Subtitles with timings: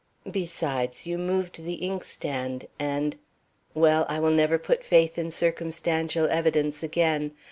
[0.31, 3.15] Besides, you moved the inkstand, and
[3.75, 7.33] Well, I will never put faith in circumstantial evidence again.